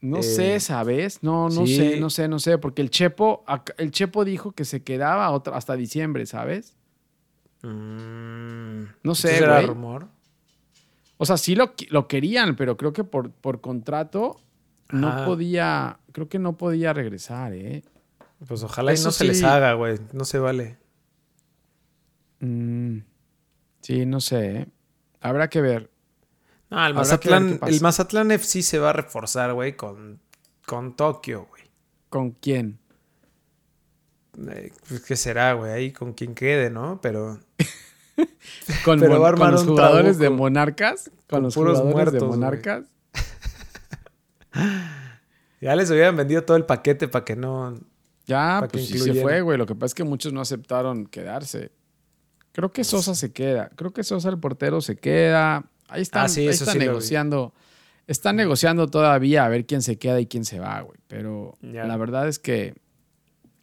[0.02, 1.20] No sé, eh, ¿sabes?
[1.24, 2.58] No, no sé, no sé, no sé.
[2.58, 3.46] Porque el Chepo,
[3.78, 6.76] el Chepo dijo que se quedaba hasta diciembre, ¿sabes?
[7.64, 10.10] Mm, no sé, ¿Era rumor?
[11.16, 14.42] O sea, sí lo, lo, querían, pero creo que por, por contrato
[14.92, 17.84] no podía, creo que no podía regresar, ¿eh?
[18.48, 20.00] Pues ojalá y no se les haga, güey.
[20.14, 20.78] No se vale.
[22.40, 23.00] Mm,
[23.82, 24.56] sí, no sé.
[24.56, 24.68] ¿eh?
[25.22, 25.90] Habrá que ver.
[26.70, 30.20] No, el Mazatlán, el Mazatlán FC se va a reforzar, güey, con,
[30.66, 31.64] con Tokio, güey.
[32.10, 32.80] ¿Con quién?
[34.50, 37.00] Eh, pues qué será, güey, ahí con quien quede, ¿no?
[37.02, 37.40] Pero.
[38.86, 41.12] con, los jugadores de Monarcas.
[41.30, 42.86] Con, los puros jugadores de Monarcas.
[45.62, 47.80] Ya les habían vendido todo el paquete para que no.
[48.26, 49.58] Ya, pues sí se fue, güey.
[49.58, 51.72] Lo que pasa es que muchos no aceptaron quedarse.
[52.52, 53.70] Creo que Sosa se queda.
[53.76, 55.70] Creo que Sosa, el portero, se queda.
[55.88, 57.54] Ahí están, ah, negociando.
[58.08, 61.00] Están negociando todavía a ver quién se queda y quién se va, güey.
[61.08, 62.76] Pero la verdad es que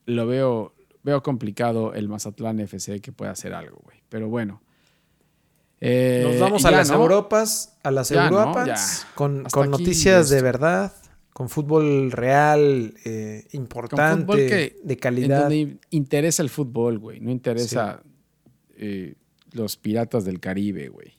[0.07, 4.03] lo veo, veo complicado el Mazatlán FC que pueda hacer algo, güey.
[4.09, 4.63] Pero bueno.
[5.85, 10.93] Eh, Nos vamos a las Europas, a las Europas, con, noticias de verdad,
[11.33, 15.41] con fútbol real, eh, importante, de calidad.
[15.41, 18.01] donde interesa el fútbol, güey, no interesa
[18.77, 19.17] eh,
[19.51, 21.15] los piratas del Caribe, güey.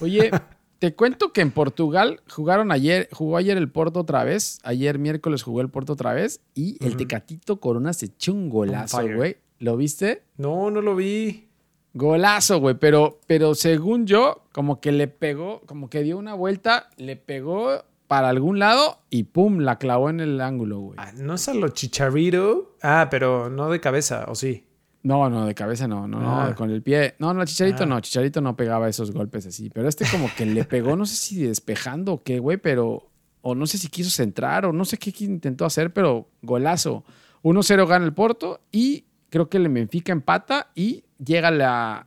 [0.00, 0.30] Oye,
[0.78, 5.42] te cuento que en Portugal jugaron ayer, jugó ayer el Porto otra vez, ayer miércoles
[5.42, 9.38] jugó el Porto otra vez y el Tecatito Corona se echó un golazo, güey.
[9.58, 10.22] ¿Lo viste?
[10.36, 11.49] No, no lo vi.
[11.94, 16.88] Golazo, güey, pero, pero según yo, como que le pegó, como que dio una vuelta,
[16.96, 20.98] le pegó para algún lado y pum, la clavó en el ángulo, güey.
[21.00, 22.76] Ah, ¿No es a lo chicharito?
[22.82, 24.66] Ah, pero no de cabeza, ¿o sí?
[25.02, 26.54] No, no, de cabeza no, no, no, ah.
[26.54, 27.14] con el pie.
[27.18, 27.86] No, no, Chicharito ah.
[27.86, 31.16] no, Chicharito no pegaba esos golpes así, pero este como que le pegó, no sé
[31.16, 33.08] si despejando o qué, güey, pero,
[33.40, 37.04] o no sé si quiso centrar o no sé qué intentó hacer, pero golazo.
[37.42, 42.06] 1-0 gana el Porto y creo que el Benfica empata y llega la,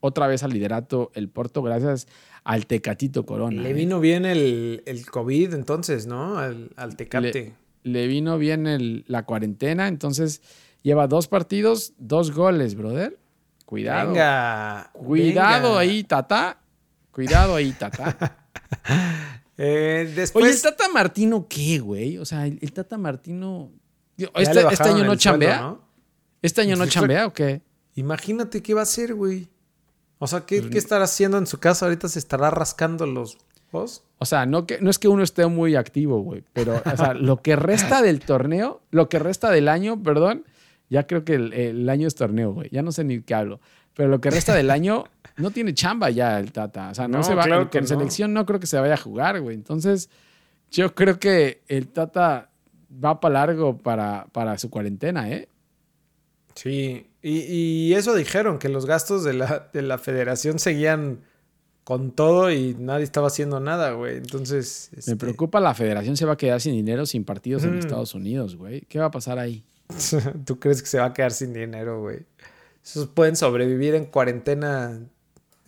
[0.00, 2.08] otra vez al liderato el Porto gracias
[2.44, 3.62] al Tecatito Corona.
[3.62, 3.74] Le ¿eh?
[3.74, 6.38] vino bien el, COVID entonces, ¿no?
[6.38, 7.54] Al, Tecate.
[7.82, 10.42] Le, vino bien la cuarentena, entonces
[10.82, 13.18] lleva dos partidos, dos goles, brother.
[13.66, 14.12] Cuidado.
[14.12, 14.90] Venga.
[14.94, 16.58] Cuidado ahí, Tata.
[17.10, 18.36] Cuidado ahí, Tata.
[19.60, 20.44] Eh, después...
[20.44, 22.16] Oye, ¿el Tata Martino qué, güey?
[22.18, 23.72] O sea, el, Tata Martino...
[24.16, 25.76] Este, este, año no chambea.
[26.42, 27.62] ¿Este año no pues chambea o qué?
[27.94, 29.48] Imagínate qué va a hacer, güey.
[30.18, 31.86] O sea, ¿qué, pues estará haciendo en su casa?
[31.86, 33.38] Ahorita se estará rascando los
[33.72, 34.02] ojos.
[34.18, 36.44] O sea, no, que, no es que uno esté muy activo, güey.
[36.52, 40.44] Pero, o sea, lo que resta del torneo, lo que resta del año, perdón,
[40.90, 42.68] ya creo que el, año es torneo, güey.
[42.70, 43.60] Ya no sé ni qué hablo.
[43.94, 45.04] Pero lo que resta del año
[45.36, 46.90] no tiene chamba ya el Tata.
[46.90, 47.44] O sea, no, se va.
[47.44, 49.54] Claro que en selección no creo que se vaya a jugar, güey.
[49.54, 50.08] Entonces,
[50.70, 52.50] yo creo que el Tata
[52.92, 55.48] va para largo para, para su cuarentena, ¿eh?
[56.58, 61.20] Sí, y, eso dijeron, que los gastos de la, de la federación seguían
[61.84, 64.16] con todo y nadie estaba haciendo nada, güey.
[64.16, 64.90] Entonces...
[64.92, 68.12] Me este preocupa, la federación se va a quedar sin dinero, sin partidos en Estados
[68.12, 68.80] Unidos, güey.
[68.88, 69.64] ¿Qué va a pasar ahí?
[70.44, 72.26] ¿Tú crees que se va a quedar sin dinero, güey?
[72.84, 75.00] Esos pueden sobrevivir en cuarentena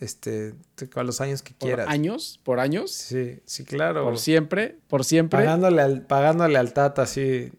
[0.01, 0.55] este,
[0.93, 1.85] a los años que quieras.
[1.85, 2.41] ¿Por años?
[2.43, 2.91] ¿Por años?
[2.91, 4.03] Sí, sí, claro.
[4.03, 4.77] ¿Por siempre?
[4.89, 5.39] ¿Por siempre?
[5.39, 7.53] Pagándole al, pagándole al Tata, así,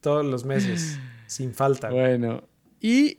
[0.00, 1.90] todos los meses, sin falta.
[1.90, 2.44] Bueno,
[2.80, 3.18] y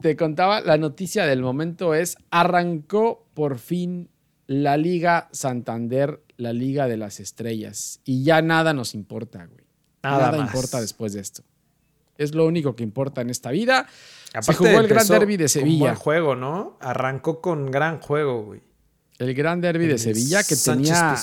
[0.00, 4.10] te contaba, la noticia del momento es, arrancó por fin
[4.46, 8.00] la Liga Santander, la Liga de las Estrellas.
[8.04, 9.64] Y ya nada nos importa, güey.
[10.02, 11.42] Nada, importa después de esto.
[12.16, 13.86] Es lo único que importa en esta vida.
[14.40, 15.78] Se jugó el Gran Derby de Sevilla.
[15.78, 16.76] buen juego, ¿no?
[16.80, 18.60] Arrancó con gran juego, güey.
[19.18, 21.16] El Gran Derby de Sevilla que tenía.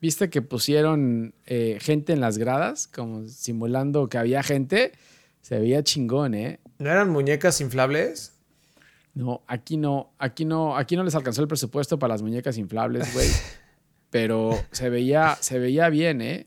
[0.00, 2.86] ¿Viste que pusieron eh, gente en las gradas?
[2.86, 4.92] Como simulando que había gente.
[5.40, 6.60] Se veía chingón, ¿eh?
[6.78, 8.34] ¿No eran muñecas inflables?
[9.14, 10.12] No, aquí no.
[10.18, 13.28] Aquí no, aquí no les alcanzó el presupuesto para las muñecas inflables, güey.
[14.10, 16.46] Pero se veía, se veía bien, ¿eh?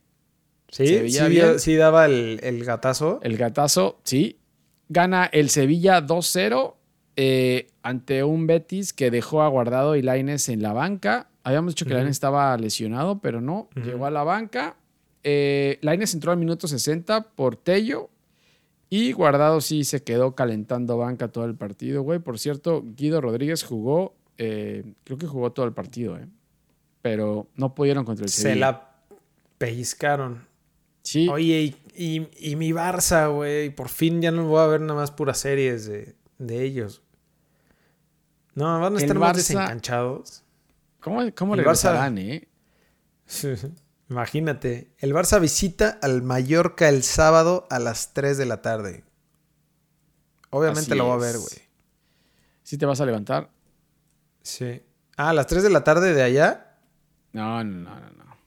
[0.70, 1.10] Sí,
[1.60, 3.20] sí, daba el, gatazo.
[3.24, 4.40] El gatazo, sí.
[4.88, 6.76] Gana el Sevilla 2-0
[7.18, 11.28] eh, ante un Betis que dejó a Guardado y Laines en la banca.
[11.44, 13.70] Habíamos dicho que Laines estaba lesionado, pero no.
[13.76, 14.78] Llegó a la banca.
[15.24, 18.10] Eh, Laines entró al minuto 60 por Tello.
[18.94, 22.20] Y Guardado sí se quedó calentando banca todo el partido, güey.
[22.20, 26.28] Por cierto, Guido Rodríguez jugó, eh, creo que jugó todo el partido, ¿eh?
[27.02, 28.54] Pero no pudieron contra el Sevilla.
[28.54, 28.92] Se la
[29.58, 30.46] pellizcaron.
[31.32, 35.38] Oye, y, mi Barça, güey, por fin ya no voy a ver nada más puras
[35.38, 36.14] series de,
[36.64, 37.02] ellos.
[38.56, 40.44] No, van a estar más desencanchados.
[41.00, 42.46] ¿Cómo, cómo le Barça, eh?
[44.12, 49.06] Imagínate, el Barça visita al Mallorca el sábado a las 3 de la tarde.
[50.50, 51.70] Obviamente lo voy a ver, güey.
[52.62, 53.50] ¿Sí te vas a levantar?
[54.44, 54.82] Sí.
[55.16, 56.76] Ah, a las 3 de la tarde de allá.
[57.32, 58.38] No, no, no, no.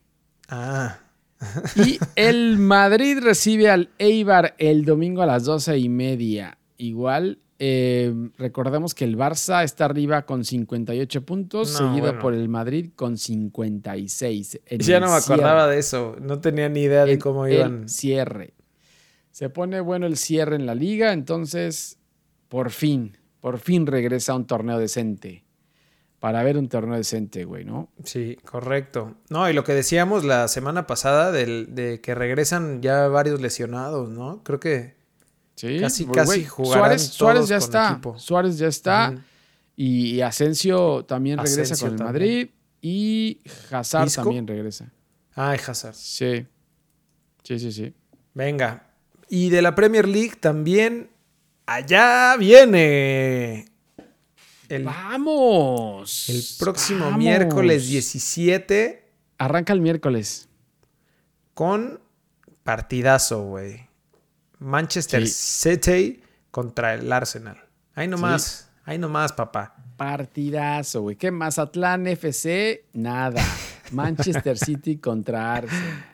[0.51, 0.99] Ah.
[1.77, 6.59] Y el Madrid recibe al Eibar el domingo a las doce y media.
[6.77, 12.91] Igual, eh, recordemos que el Barça está arriba con 58 puntos, seguido por el Madrid
[12.97, 14.61] con 56.
[14.79, 17.89] Ya no me acordaba de eso, no tenía ni idea de cómo iban.
[17.89, 18.55] cierre.
[19.31, 21.99] Se pone bueno el cierre en la liga, entonces,
[22.49, 25.45] por fin, por fin regresa a un torneo decente
[26.21, 27.93] para ver un torneo decente, güey, ¿no?
[28.03, 29.15] Sí, correcto.
[29.29, 34.43] No, y lo que decíamos la semana pasada de que regresan ya varios lesionados, ¿no?
[34.43, 35.04] Creo que
[35.55, 38.01] sí, casi, casi Suárez, Suárez ya está.
[38.17, 39.15] Suárez ya está.
[39.77, 42.49] Y Asensio también regresa con el Madrid.
[42.81, 43.41] Y
[43.71, 44.93] Hazard también regresa.
[45.35, 45.95] Ah, Hazard.
[45.95, 46.47] Sí.
[47.43, 47.95] Sí, sí, sí.
[48.35, 48.91] Venga.
[49.29, 51.11] Y de la Premier League también.
[51.67, 53.65] Allá viene
[54.83, 56.29] ¡Vamos!
[56.29, 59.05] El próximo miércoles 17.
[59.39, 60.49] Arranca el miércoles.
[61.53, 62.01] Con
[62.63, 63.89] partidazo, güey.
[64.65, 67.59] Manchester City contra el Arsenal.
[67.95, 69.77] Ahí nomás, ahí nomás, papá.
[69.97, 71.17] Partidazo, güey.
[71.17, 71.31] ¿Qué?
[71.31, 73.43] Mazatlán FC, nada.
[73.93, 76.05] Manchester City contra Arsenal.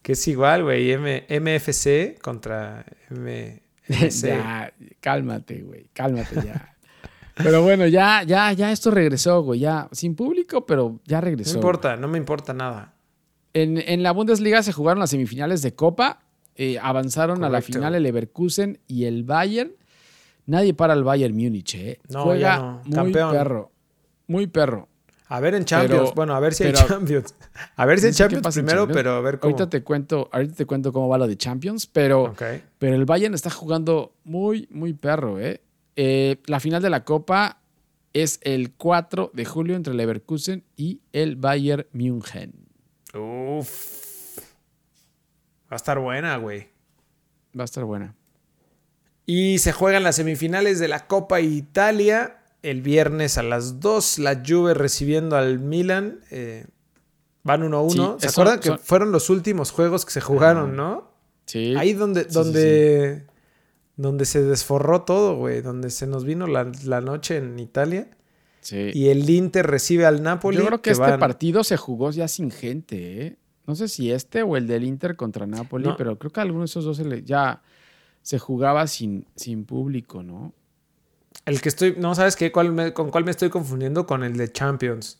[0.00, 0.96] Que es igual, güey.
[0.96, 4.26] MFC contra MFC.
[4.26, 5.90] ya, cálmate, güey.
[5.92, 6.76] Cálmate ya.
[7.34, 9.60] Pero bueno, ya, ya, ya esto regresó, güey.
[9.60, 11.52] Ya sin público, pero ya regresó.
[11.52, 12.94] No importa, no me importa nada.
[13.54, 16.22] En, la Bundesliga se jugaron las semifinales de Copa.
[16.56, 19.72] Eh, avanzaron a la final el Leverkusen y el Bayern.
[20.46, 21.98] Nadie para el Bayern Múnich, ¿eh?
[22.08, 23.70] No, Juega muy perro.
[24.26, 24.88] Muy perro.
[25.28, 26.12] A ver en Champions.
[26.14, 27.34] bueno, a ver si hay Champions.
[27.76, 29.50] A ver si hay Champions primero, pero a ver cómo.
[29.52, 32.34] Ahorita te cuento, ahorita te cuento cómo va lo de Champions, pero,
[32.78, 35.62] pero el Bayern está jugando muy, muy perro, ¿eh?
[35.96, 37.62] Eh, la final de la Copa
[38.12, 42.52] es el 4 de julio entre Leverkusen y el Bayern München.
[43.14, 44.01] Uf.
[45.72, 46.68] Va a estar buena, güey.
[47.58, 48.14] Va a estar buena.
[49.24, 54.18] Y se juegan las semifinales de la Copa Italia el viernes a las 2.
[54.18, 56.20] La Juve recibiendo al Milan.
[56.30, 56.66] Eh,
[57.42, 58.20] van 1-1.
[58.20, 61.10] ¿Se acuerdan que fueron los últimos juegos que se jugaron, no?
[61.46, 61.74] Sí.
[61.78, 63.24] Ahí donde, donde
[63.96, 68.08] donde se desforró todo, güey, donde se nos vino la, noche en Italia.
[68.60, 68.90] Sí.
[68.92, 70.58] Y el Inter recibe al Napoli.
[70.58, 73.36] Yo creo que, este partido se jugó ya sin gente, ¿eh?
[73.66, 76.66] No sé si este o el del Inter contra Napoli, pero creo que alguno de
[76.66, 77.62] esos dos ya
[78.22, 80.52] se jugaba sin, sin público, ¿no?
[81.44, 84.50] El que estoy, no sabes qué, ¿Cuál con cuál me estoy confundiendo con el de
[84.50, 85.18] Champions.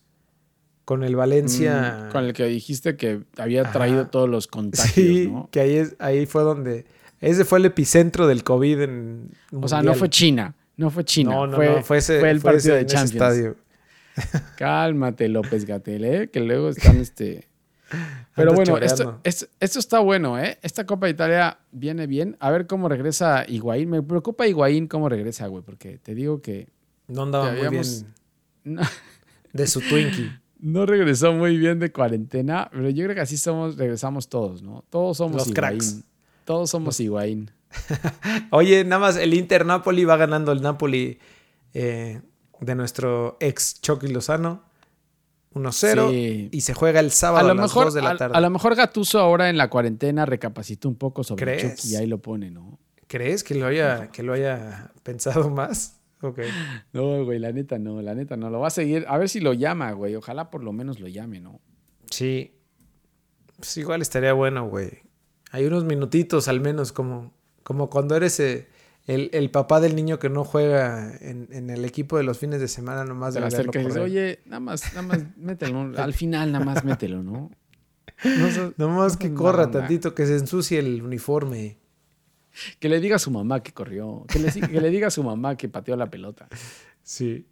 [0.84, 2.06] Con el Valencia.
[2.08, 5.96] Mm, con el que dijiste que había traído todos los contagios, sí, que ahí, es,
[5.98, 6.86] ahí fue donde
[7.22, 9.30] ese fue el epicentro del COVID en.
[9.52, 10.54] O sea, no fue China.
[10.76, 11.30] No fue China.
[11.30, 11.82] No, no, fue, no.
[11.82, 13.12] Fue, ese, el partido de Champions.
[13.12, 13.56] Estadio.
[14.56, 16.30] Cálmate, López Gatel, ¿eh?
[16.30, 17.48] Que luego están este.
[18.34, 19.20] Pero bueno, esto,
[19.58, 20.58] está bueno, ¿eh?
[20.62, 22.36] Esta Copa de Italia viene bien.
[22.40, 23.90] A ver cómo regresa Higuaín.
[23.90, 26.68] Me preocupa Higuaín cómo regresa, güey, porque te digo que...
[27.08, 27.84] No andaba muy bien
[29.52, 30.32] de su Twinkie.
[30.58, 34.84] No regresó muy bien de cuarentena, pero yo creo que así somos, regresamos todos, ¿no?
[34.90, 36.04] Todos somos Los cracks.
[36.44, 37.50] Todos somos Higuaín.
[38.50, 41.18] Oye, nada más el Inter Napoli va ganando el Napoli
[41.74, 42.20] eh,
[42.60, 44.62] de nuestro ex Chucky Lozano.
[45.54, 48.36] 1-0 y se juega el sábado a, lo las mejor, de la tarde.
[48.36, 52.06] A, lo mejor Gatuso ahora en la cuarentena recapacitó un poco sobre Chucky y ahí
[52.06, 52.78] lo pone, ¿no?
[53.06, 56.00] ¿Crees que lo haya, que lo haya pensado más?
[56.22, 56.48] Okay.
[56.92, 58.48] No, güey, la neta no, la neta no.
[58.48, 59.04] Lo va a seguir.
[59.08, 60.14] A ver si lo llama, güey.
[60.14, 61.60] Ojalá por lo menos lo llame, ¿no?
[62.10, 62.54] Sí.
[63.56, 65.02] Pues igual estaría bueno, güey.
[65.50, 68.68] Hay unos minutitos al menos, como, como cuando eres eh,
[69.06, 73.04] el, papá del niño que no juega en, el equipo de los fines de semana
[73.04, 73.48] nomás de la
[74.00, 75.92] Oye, nada más, nada más mételo.
[75.96, 77.50] al final nada más mételo, ¿no?
[78.24, 81.78] No, nomás que corra tantito, que se ensucie el uniforme.
[82.78, 84.24] Que le diga a su mamá que corrió.
[84.28, 86.48] Que le, que le diga a su mamá que pateó la pelota.
[87.02, 87.46] Sí.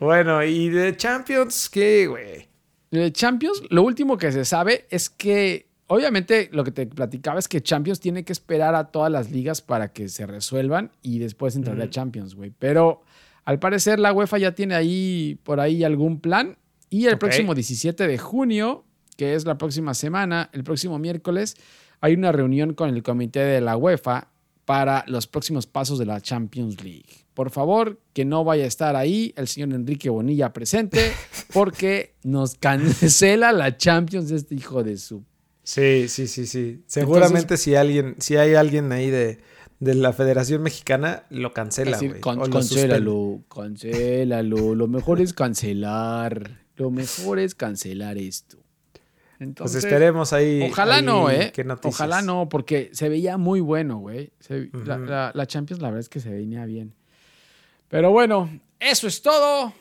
[0.00, 2.48] Bueno, ¿y de Champions qué, güey?
[2.90, 7.48] De Champions, lo último que se sabe es que obviamente lo que te platicaba es
[7.48, 11.56] que Champions tiene que esperar a todas las ligas para que se resuelvan y después
[11.56, 12.52] entrarle a Champions, güey.
[12.56, 13.02] Pero
[13.44, 16.56] al parecer la UEFA ya tiene ahí por ahí algún plan
[16.90, 18.84] y el próximo 17 de junio,
[19.16, 21.56] que es la próxima semana, el próximo miércoles,
[22.00, 24.28] hay una reunión con el comité de la UEFA
[24.64, 27.26] para los próximos pasos de la Champions League.
[27.34, 31.12] Por favor, que no vaya a estar ahí el señor Enrique Bonilla presente,
[31.52, 35.24] porque nos cancela la Champions este hijo de su
[35.62, 36.82] Sí, sí, sí, sí.
[36.86, 39.40] Seguramente si alguien, si hay alguien ahí de,
[39.78, 42.20] la Federación Mexicana, lo cancela, güey.
[42.20, 44.74] cancélalo, cancélalo.
[44.74, 46.64] Lo mejor es cancelar.
[46.76, 48.56] Lo mejor es cancelar esto.
[48.56, 50.68] Pues Entonces, pues esperemos ahí.
[50.70, 51.52] Ojalá no, ¿eh?
[51.84, 54.32] Ojalá no, porque se veía muy bueno, güey.
[54.84, 56.94] la, la Champions, la verdad es que se venía bien.
[57.88, 59.72] Pero bueno, eso es todo.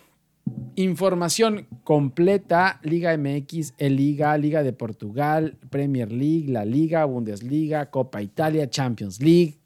[0.76, 8.22] Información completa, Liga MX, El Liga, Liga de Portugal, Premier League, La Liga, Bundesliga, Copa
[8.22, 9.60] Italia, Champions League.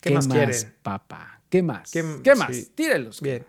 [0.00, 0.74] ¿Qué, más, quieren?
[0.82, 1.40] papá?
[1.48, 1.90] ¿Qué más?
[1.90, 2.70] ¿Qué, más?
[2.74, 3.20] Tírenlos.
[3.20, 3.44] Bien.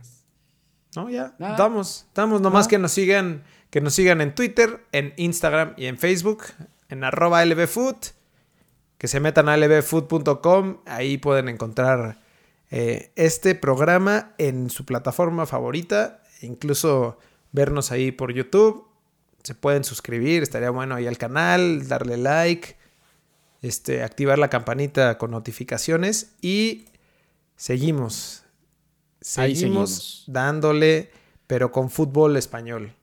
[0.95, 1.35] No, ya.
[1.39, 5.97] Estamos, estamos nomás que nos sigan, que nos sigan en Twitter, en Instagram y en
[5.97, 6.43] Facebook,
[6.89, 7.97] en arroba lbfood,
[8.97, 12.21] que se metan a lbfood.com, ahí pueden encontrar
[12.69, 17.17] eh, este programa en su plataforma favorita incluso
[17.51, 18.87] vernos ahí por YouTube.
[19.43, 22.75] Se pueden suscribir, estaría bueno ahí al canal, darle like,
[23.61, 26.85] este, activar la campanita con notificaciones y
[27.55, 28.43] seguimos.
[29.19, 31.11] Seguimos, dándole,
[31.47, 32.93] pero con fútbol español.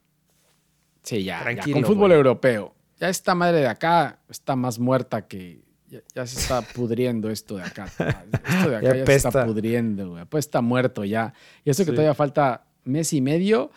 [1.03, 2.75] Sí, ya, con fútbol europeo.
[2.99, 7.63] Ya esta madre de acá está más muerta que, ya, se está pudriendo esto de
[7.63, 7.85] acá.
[8.49, 10.25] Esto de acá ya, se está pudriendo, güey.
[10.25, 11.33] Pues está muerto ya.
[11.65, 13.71] Y eso que todavía falta mes y medio.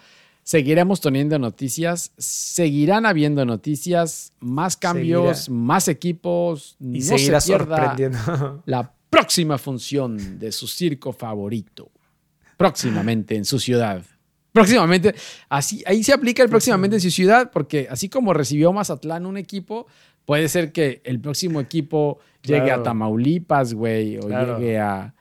[0.43, 6.76] Seguiremos teniendo noticias, seguirán habiendo noticias, más cambios, más equipos.
[6.80, 8.63] Y no seguirá se sorprendiendo.
[8.65, 11.91] La próxima función de su circo favorito.
[12.58, 14.04] Próximamente en su ciudad.
[14.52, 15.15] Próximamente,
[15.47, 19.38] así, ahí se aplica el próximamente en su ciudad, porque así como recibió Mazatlán un
[19.38, 19.88] equipo,
[20.26, 25.13] puede ser que el próximo equipo llegue a Tamaulipas, güey, o llegue a.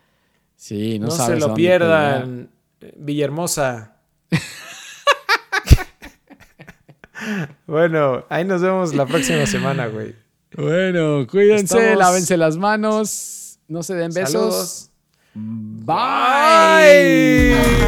[0.57, 2.51] Sí, no, no se lo pierdan.
[2.97, 3.97] Villahermosa.
[7.67, 10.15] bueno, ahí nos vemos la próxima semana, güey.
[10.57, 14.91] Bueno, cuídense, lávense las manos, no se den besos.
[15.35, 17.55] Bye.
[17.55, 17.81] Bye.